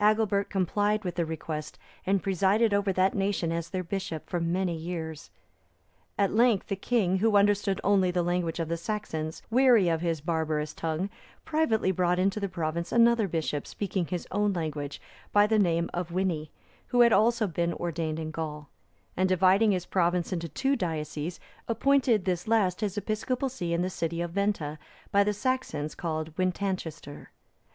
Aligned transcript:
Agilbert 0.00 0.48
complied 0.48 1.04
with 1.04 1.16
the 1.16 1.26
request, 1.26 1.78
and 2.06 2.22
presided 2.22 2.72
over 2.72 2.90
that 2.90 3.12
nation 3.14 3.52
as 3.52 3.68
their 3.68 3.84
bishop 3.84 4.26
for 4.30 4.40
many 4.40 4.74
years. 4.74 5.30
At 6.16 6.32
length 6.32 6.68
the 6.68 6.74
king, 6.74 7.18
who 7.18 7.36
understood 7.36 7.78
only 7.84 8.10
the 8.10 8.22
language 8.22 8.60
of 8.60 8.68
the 8.70 8.78
Saxons, 8.78 9.42
weary 9.50 9.90
of 9.90 10.00
his 10.00 10.22
barbarous 10.22 10.72
tongue, 10.72 11.10
privately 11.44 11.90
brought 11.92 12.18
into 12.18 12.40
the 12.40 12.48
province 12.48 12.92
another 12.92 13.28
bishop, 13.28 13.66
speaking 13.66 14.06
his 14.06 14.26
own 14.30 14.54
language, 14.54 15.02
by 15.34 15.46
name 15.46 15.90
Wini,(327) 15.92 16.48
who 16.86 17.02
had 17.02 17.12
also 17.12 17.46
been 17.46 17.74
ordained 17.74 18.18
in 18.18 18.30
Gaul; 18.30 18.70
and 19.18 19.28
dividing 19.28 19.72
his 19.72 19.84
province 19.84 20.32
into 20.32 20.48
two 20.48 20.76
dioceses, 20.76 21.38
appointed 21.68 22.24
this 22.24 22.48
last 22.48 22.80
his 22.80 22.96
episcopal 22.96 23.50
see 23.50 23.74
in 23.74 23.82
the 23.82 23.90
city 23.90 24.22
of 24.22 24.30
Venta, 24.30 24.78
by 25.12 25.22
the 25.22 25.34
Saxons 25.34 25.94
called 25.94 26.34
Wintancaestir. 26.38 27.26